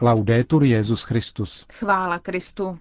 [0.00, 1.66] Laudetur Jezus Christus.
[1.72, 2.78] Chvála Kristu.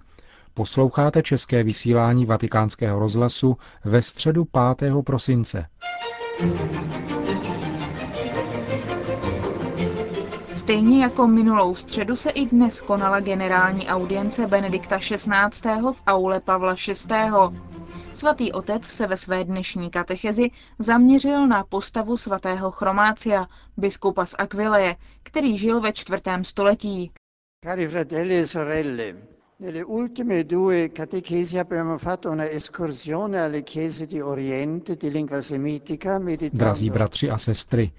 [0.54, 4.45] Posloucháte české vysílání Vatikánského rozhlasu ve středu
[4.77, 4.93] 5.
[5.05, 5.65] prosince.
[10.54, 15.82] Stejně jako minulou středu se i dnes konala generální audience Benedikta XVI.
[15.94, 17.74] v aule Pavla VI.
[18.16, 24.95] Svatý otec se ve své dnešní katechezi zaměřil na postavu svatého Chromácia, biskupa z Aquileje,
[25.23, 27.12] který žil ve čtvrtém století.
[27.64, 29.16] Cari fratelli e sorelle,
[29.59, 36.20] nelle ultime due catechesi abbiamo fatto una escursione alle chiese di Oriente di lingua semitica,
[36.20, 36.64] meditando...
[36.66, 37.92] Drazí bratři a sestry,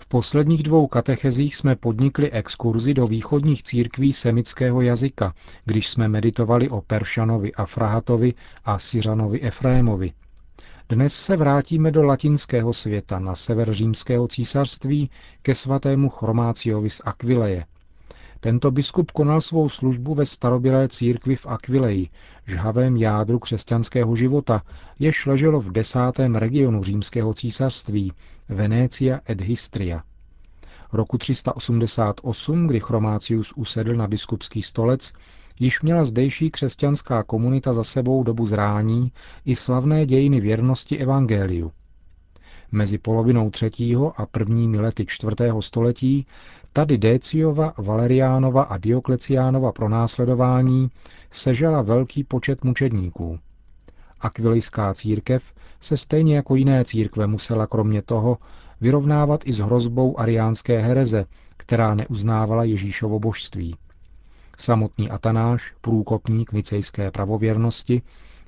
[0.00, 6.68] v posledních dvou katechezích jsme podnikli exkurzi do východních církví semického jazyka, když jsme meditovali
[6.68, 10.12] o Peršanovi Afrahatovi a Syřanovi Efraimovi.
[10.88, 15.10] Dnes se vrátíme do latinského světa na sever římského císařství
[15.42, 17.64] ke svatému Chromáciovi z Aquileje.
[18.40, 22.08] Tento biskup konal svou službu ve starobylé církvi v Aquileji,
[22.46, 24.62] žhavém jádru křesťanského života,
[24.98, 28.12] jež leželo v desátém regionu římského císařství,
[28.48, 30.02] Venécia et Histria.
[30.92, 35.12] Roku 388, kdy Chromácius usedl na biskupský stolec,
[35.60, 39.12] již měla zdejší křesťanská komunita za sebou dobu zrání
[39.46, 41.72] i slavné dějiny věrnosti evangeliu.
[42.72, 46.26] Mezi polovinou třetího a prvními lety čtvrtého století
[46.72, 50.90] tady Déciova, Valeriánova a Diokleciánova pronásledování
[51.30, 53.38] sežela velký počet mučedníků.
[54.20, 55.42] Akvilejská církev
[55.80, 58.38] se stejně jako jiné církve musela kromě toho
[58.80, 61.24] vyrovnávat i s hrozbou ariánské hereze,
[61.56, 63.76] která neuznávala Ježíšovo božství.
[64.58, 68.02] Samotný Atanáš, průkopník nicejské pravověrnosti,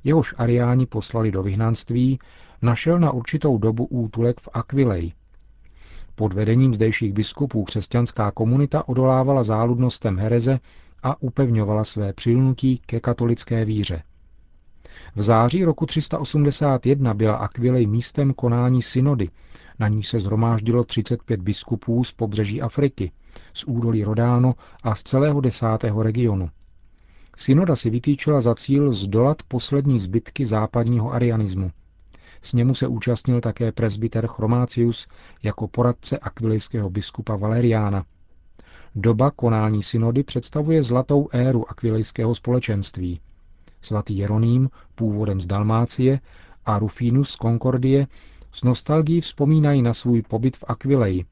[0.04, 2.18] jehož ariáni poslali do vyhnanství,
[2.62, 5.12] našel na určitou dobu útulek v Akvilej.
[6.14, 10.58] Pod vedením zdejších biskupů křesťanská komunita odolávala záludnostem hereze
[11.02, 14.02] a upevňovala své přilnutí ke katolické víře.
[15.16, 19.30] V září roku 381 byla Aquilej místem konání synody,
[19.78, 23.12] na ní se zhromáždilo 35 biskupů z pobřeží Afriky,
[23.54, 26.50] z údolí Rodáno a z celého desátého regionu.
[27.36, 31.70] Synoda si vytýčila za cíl zdolat poslední zbytky západního arianismu.
[32.42, 35.08] S němu se účastnil také presbyter Chromácius
[35.42, 38.04] jako poradce akvilejského biskupa Valeriána.
[38.94, 43.20] Doba konání synody představuje zlatou éru akvilejského společenství–
[43.82, 46.20] Svatý Jeroným, původem z Dalmácie,
[46.64, 48.06] a Rufinus z Konkordie
[48.52, 51.24] s nostalgií vzpomínají na svůj pobyt v Aquileji,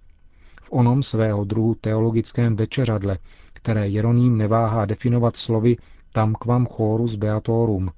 [0.62, 3.18] v onom svého druhu teologickém večeřadle,
[3.52, 5.76] které Jeroným neváhá definovat slovy
[6.12, 7.90] tam quam chorus beatorum,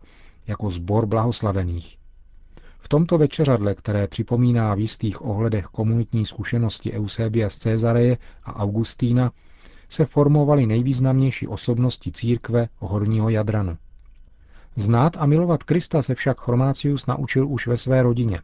[0.46, 2.01] jako zbor blahoslavených.
[2.84, 9.32] V tomto večeřadle, které připomíná v jistých ohledech komunitní zkušenosti Eusebia z Cezareje a Augustína,
[9.88, 13.76] se formovaly nejvýznamnější osobnosti církve Horního Jadranu.
[14.76, 18.40] Znát a milovat Krista se však Chromácius naučil už ve své rodině.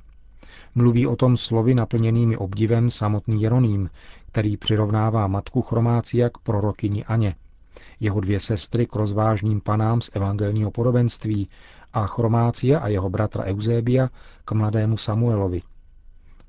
[0.75, 3.91] Mluví o tom slovy naplněnými obdivem samotný Jeroným,
[4.27, 7.35] který přirovnává matku Chromácia k prorokyni Aně.
[8.01, 11.49] Jeho dvě sestry k rozvážným panám z evangelního podobenství
[12.03, 14.09] a Chromácia a jeho bratra Eusébia
[14.45, 15.63] k mladému Samuelovi.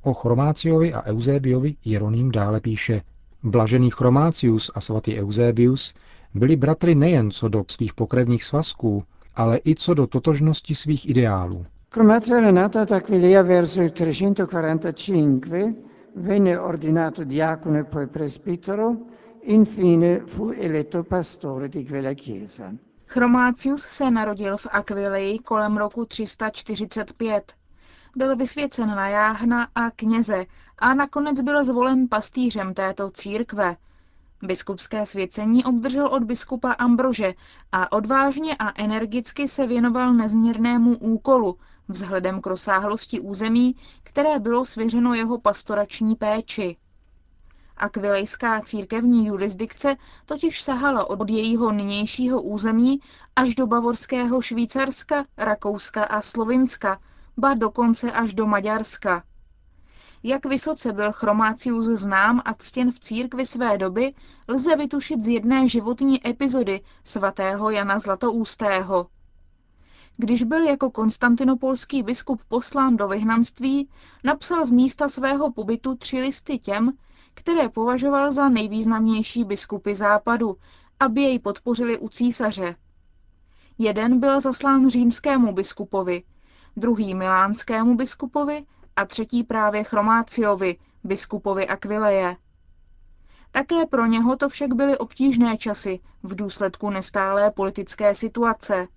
[0.01, 3.01] O Chromáciovi a Eusébiovi Jeroným dále píše
[3.43, 5.93] Blažený Chromácius a svatý Eusébius
[6.33, 9.03] byli bratry nejen co do svých pokrevních svazků,
[9.35, 11.65] ale i co do totožnosti svých ideálů.
[11.89, 15.75] Cromazio era nato ad Aquileia verso il 345,
[16.15, 18.95] venne ordinato diacono e poi presbitero,
[19.41, 22.73] infine fu eletto pastore di quella chiesa.
[23.11, 27.53] Chromácius se narodil v Aquileji kolem roku 345.
[28.15, 30.45] Byl vysvěcen na jáhna a kněze
[30.79, 33.75] a nakonec byl zvolen pastýřem této církve–
[34.43, 37.33] Biskupské svěcení obdržel od biskupa Ambrože
[37.71, 45.13] a odvážně a energicky se věnoval nezměrnému úkolu vzhledem k rozsáhlosti území, které bylo svěřeno
[45.13, 46.77] jeho pastorační péči.
[47.79, 49.95] Akvilejská církevní jurisdikce
[50.25, 52.99] totiž sahala od jejího nynějšího území
[53.35, 56.99] až do bavorského Švýcarska, Rakouska a Slovinska,
[57.37, 59.23] ba dokonce až do Maďarska.
[60.23, 64.13] Jak vysoce byl Chromácius znám a ctěn v církvi své doby,
[64.47, 69.07] lze vytušit z jedné životní epizody svatého Jana Zlatoústého.
[70.17, 73.89] Když byl jako konstantinopolský biskup poslán do vyhnanství,
[74.23, 76.91] napsal z místa svého pobytu tři listy těm,
[77.33, 80.57] které považoval za nejvýznamnější biskupy západu,
[80.99, 82.75] aby jej podpořili u císaře.
[83.77, 86.23] Jeden byl zaslán římskému biskupovi,
[86.77, 88.65] druhý milánskému biskupovi
[88.95, 92.35] a třetí právě Chromáciovi, biskupovi Aquileje.
[93.51, 98.87] Také pro něho to však byly obtížné časy v důsledku nestálé politické situace.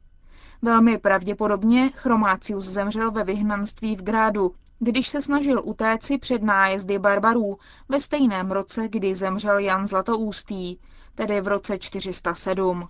[0.62, 7.58] Velmi pravděpodobně Chromácius zemřel ve vyhnanství v Grádu, když se snažil utéci před nájezdy barbarů
[7.88, 10.78] ve stejném roce, kdy zemřel Jan Zlatoústý,
[11.14, 12.88] tedy v roce 407.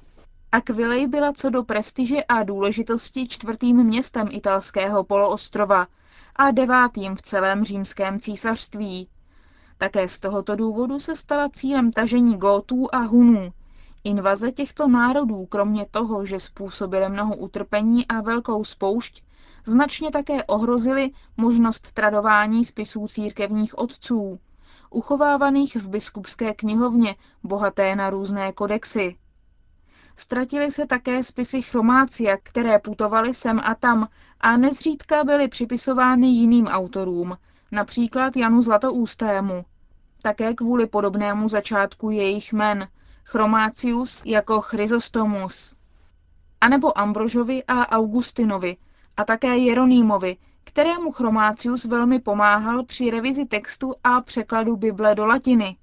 [0.53, 5.87] Aquilej byla co do prestiže a důležitosti čtvrtým městem italského poloostrova
[6.37, 9.09] a devátým v celém římském císařství.
[9.79, 13.53] Také z tohoto důvodu se stala cílem tažení Gótů a Hunů.
[14.05, 19.23] Invaze těchto národů, kromě toho, že způsobily mnoho utrpení a velkou spoušť,
[19.67, 24.39] značně také ohrozily možnost tradování spisů církevních otců,
[24.91, 29.17] uchovávaných v biskupské knihovně, bohaté na různé kodexy.
[30.17, 34.09] Ztratily se také spisy chromácia, které putovaly sem a tam
[34.41, 37.39] a nezřídka byly připisovány jiným autorům,
[37.73, 39.65] například Janu Zlatoústému.
[40.23, 42.89] Také kvůli podobnému začátku jejich men,
[43.25, 45.75] Chromácius jako Chryzostomus,
[46.61, 48.77] anebo Ambrožovi a Augustinovi
[49.17, 55.77] a také Jeronýmovi, kterému Chromácius velmi pomáhal při revizi textu a překladu Bible do latiny.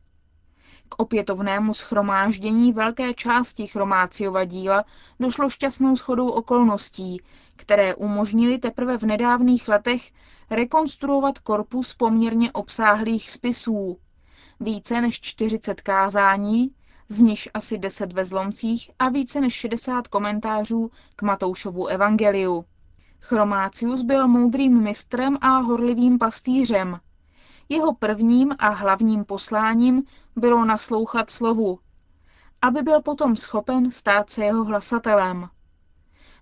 [0.89, 4.85] K opětovnému schromáždění velké části Chromáciova díla
[5.19, 7.21] došlo šťastnou schodou okolností,
[7.55, 10.11] které umožnili teprve v nedávných letech
[10.49, 13.97] rekonstruovat korpus poměrně obsáhlých spisů.
[14.59, 16.71] Více než 40 kázání,
[17.09, 22.65] z nich asi 10 ve zlomcích a více než 60 komentářů k Matoušovu evangeliu.
[23.21, 26.99] Chromácius byl moudrým mistrem a horlivým pastýřem.
[27.69, 30.03] Jeho prvním a hlavním posláním
[30.35, 31.79] bylo naslouchat slovu,
[32.61, 35.49] aby byl potom schopen stát se jeho hlasatelem.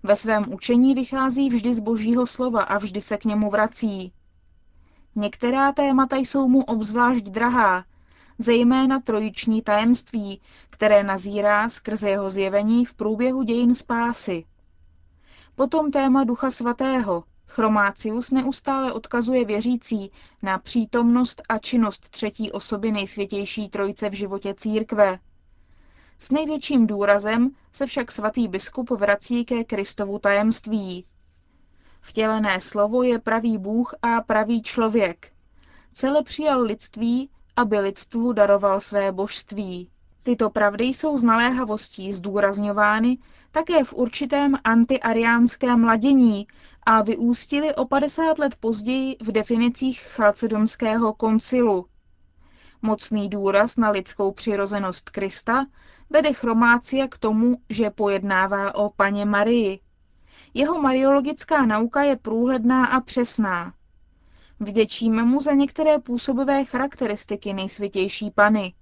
[0.02, 4.12] Ve svém učení vychází vždy z božího slova a vždy se k němu vrací.
[5.16, 7.84] Některá témata jsou mu obzvlášť drahá,
[8.38, 10.40] zejména trojiční tajemství,
[10.70, 14.44] které nazírá skrze jeho zjevení v průběhu dějin spásy.
[15.58, 17.24] Potom téma Ducha Svatého.
[17.46, 20.10] Chromácius neustále odkazuje věřící
[20.42, 25.18] na přítomnost a činnost třetí osoby nejsvětější trojce v životě církve.
[26.18, 31.04] S největším důrazem se však svatý biskup vrací ke Kristovu tajemství.
[32.00, 35.32] Vtělené slovo je pravý Bůh a pravý člověk.
[35.92, 39.90] Cele přijal lidství, aby lidstvu daroval své božství.
[40.24, 43.18] Tyto pravdy jsou z naléhavostí zdůrazňovány
[43.50, 46.46] také v určitém antiariánském ladění
[46.82, 51.86] a vyústily o 50 let později v definicích Chalcedonského koncilu.
[52.82, 55.66] Mocný důraz na lidskou přirozenost Krista
[56.10, 59.80] vede chromácia k tomu, že pojednává o paně Marii.
[60.54, 63.72] Jeho mariologická nauka je průhledná a přesná.
[64.60, 68.74] Vděčíme mu za některé působivé charakteristiky nejsvětější pany.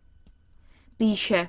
[0.99, 1.49] Píše,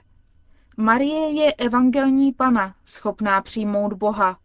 [0.77, 4.39] Marie je evangelní pana, schopná přijmout Boha.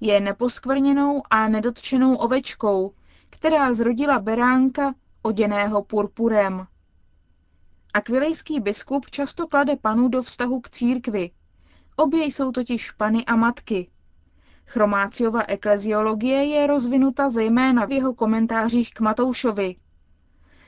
[0.00, 2.94] Je neposkvrněnou a nedotčenou ovečkou,
[3.30, 6.66] která zrodila beránka oděného purpurem.
[7.94, 11.30] Akvilejský biskup často klade panu do vztahu k církvi.
[11.96, 13.90] Obě jsou totiž pany a matky.
[14.66, 19.76] Chromáciova ekleziologie je rozvinuta zejména v jeho komentářích k Matoušovi.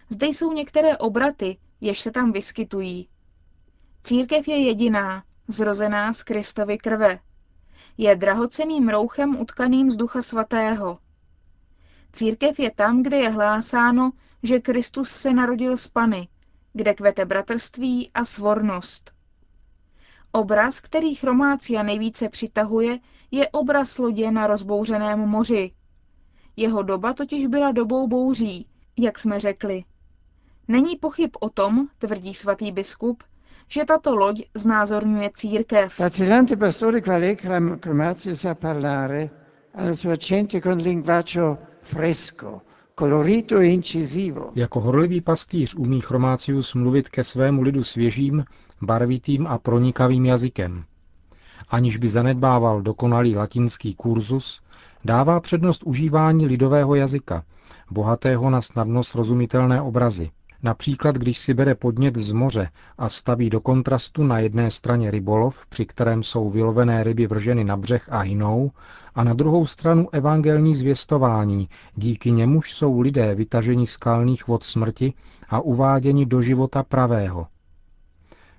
[0.09, 3.09] Zde jsou některé obraty, jež se tam vyskytují.
[4.03, 7.19] Církev je jediná, zrozená z Kristovy krve.
[7.99, 10.99] Je drahoceným rouchem utkaným z Ducha Svatého.
[12.13, 16.29] Církev je tam, kde je hlásáno, že Kristus se narodil z Pany,
[16.73, 19.13] kde kvete bratrství a svornost.
[20.33, 22.99] Obraz, který chromácia nejvíce přitahuje,
[23.31, 25.73] je obraz lodě na rozbouřeném moři.
[26.57, 29.85] Jeho doba totiž byla dobou bouří, jak jsme řekli.
[30.69, 33.23] Není pochyb o tom, tvrdí svatý biskup,
[33.71, 35.99] že tato loď znázorňuje církev.
[35.99, 37.39] Vacillante pastore qual è
[37.79, 39.31] Chromatius sa parlare
[39.79, 42.63] alla sua gente con linguaggio fresco,
[42.95, 44.51] colorito e incisivo.
[44.55, 48.45] Jako horlivý pastýř umí Chromácius mluvit ke svému lidu svěžím,
[48.83, 50.83] barvitým a pronikavým jazykem.
[51.69, 54.61] Aniž by zanedbával dokonalý latinský kurzus,
[55.05, 57.45] dává přednost užívání lidového jazyka,
[57.91, 60.31] bohatého na snadno srozumitelné obrazy.
[60.63, 65.67] Například, když si bere podnět z moře a staví do kontrastu na jedné straně rybolov,
[65.67, 68.71] při kterém jsou vylovené ryby vrženy na břeh a hynou,
[69.15, 75.13] a na druhou stranu evangelní zvěstování, díky němuž jsou lidé vytaženi skalných vod smrti
[75.49, 77.47] a uváděni do života pravého.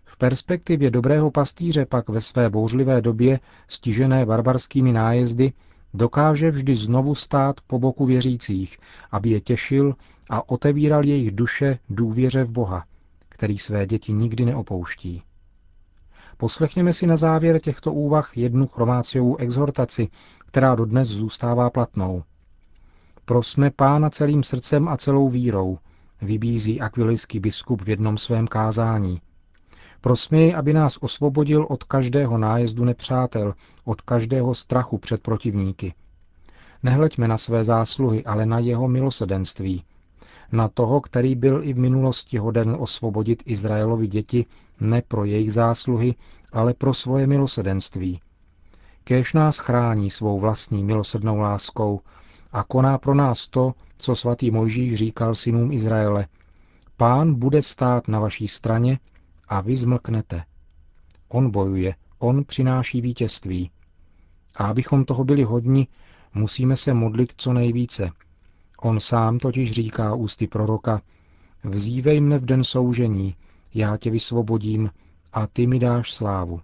[0.04, 5.54] V perspektivě dobrého pastýře pak ve své bouřlivé době, stižené barbarskými nájezdy,
[5.94, 8.78] dokáže vždy znovu stát po boku věřících,
[9.12, 9.96] aby je těšil
[10.30, 12.86] a otevíral jejich duše důvěře v Boha,
[13.30, 15.24] který své děti nikdy neopouští.
[16.38, 20.08] Poslechněme si na závěr těchto úvah jednu chromáciovou exhortaci,
[20.48, 22.24] která dodnes zůstává platnou.
[23.26, 25.78] Prosme pána celým srdcem a celou vírou,
[26.22, 29.22] vybízí akvilijský biskup v jednom svém kázání.
[30.02, 33.54] Prosme jej, aby nás osvobodil od každého nájezdu nepřátel,
[33.86, 35.94] od každého strachu před protivníky.
[36.84, 39.84] Nehleďme na své zásluhy, ale na jeho milosedenství.
[40.52, 44.46] Na toho, který byl i v minulosti hoden osvobodit Izraelovi děti
[44.80, 46.16] ne pro jejich zásluhy,
[46.54, 48.20] ale pro svoje milosedenství.
[49.04, 52.02] Kéž nás chrání svou vlastní milosrdnou láskou
[52.52, 56.28] a koná pro nás to, co svatý Mojžíš říkal synům Izraele.
[56.98, 59.00] Pán bude stát na vaší straně
[59.52, 60.44] a vy zmlknete.
[61.30, 63.72] On bojuje, on přináší vítězství.
[64.56, 65.88] A abychom toho byli hodni,
[66.34, 68.12] musíme se modlit co nejvíce.
[68.82, 71.02] On sám totiž říká ústy proroka,
[71.64, 73.36] vzívej mne v den soužení,
[73.74, 74.90] já tě vysvobodím
[75.34, 76.62] a ty mi dáš slávu.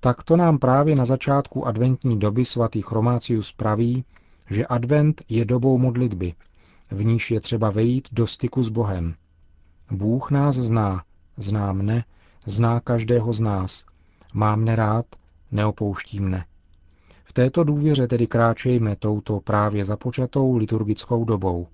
[0.00, 4.04] Tak to nám právě na začátku adventní doby svatý Chromácius praví,
[4.50, 6.34] že advent je dobou modlitby,
[6.90, 9.14] v níž je třeba vejít do styku s Bohem.
[9.92, 11.04] Bůh nás zná,
[11.36, 12.04] zná mne,
[12.46, 13.84] zná každého z nás.
[14.34, 15.06] Má mne rád,
[15.50, 16.44] neopouští mne.
[17.24, 21.66] V této důvěře tedy kráčejme touto právě započatou liturgickou dobou.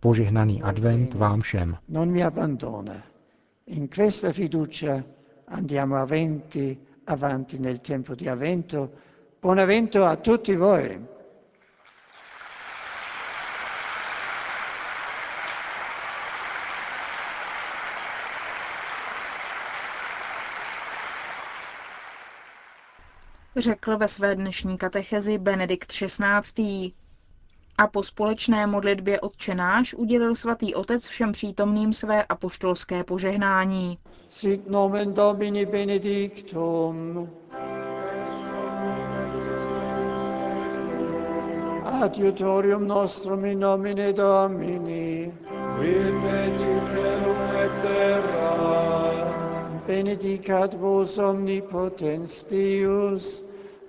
[0.00, 1.76] Požehnaný advent vám všem.
[1.88, 3.02] Non mi abbandona.
[3.66, 5.04] In questa fiducia
[5.48, 8.90] andiamo avanti, avanti nel tempo di avvento.
[9.42, 11.00] Buon avvento a tutti voi.
[23.56, 26.92] Řekl ve své dnešní katechezi Benedikt XVI.
[27.78, 33.98] A po společné modlitbě odčenáš udělil svatý otec všem přítomným své apoštolské požehnání.
[34.28, 37.30] Sit nomen Domini benedictum.
[42.02, 45.32] Adiutorium nostrum in nomine Domini.
[49.86, 53.45] Benedicat vos omnipotens Deus,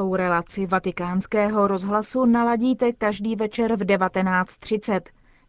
[0.00, 5.00] Českou relaci vatikánského rozhlasu naladíte každý večer v 19.30